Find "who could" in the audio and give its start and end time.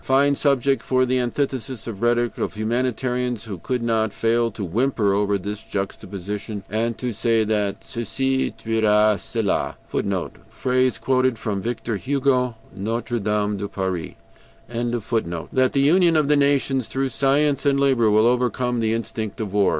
3.43-3.83